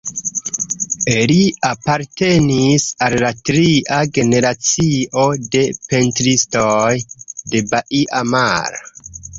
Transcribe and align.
Li 1.31 1.35
apartenis 1.71 2.87
al 3.09 3.17
la 3.25 3.31
tria 3.51 4.01
generacio 4.19 5.27
de 5.45 5.63
pentristoj 5.93 6.93
de 7.55 7.67
Baia 7.75 8.29
Mare. 8.35 8.87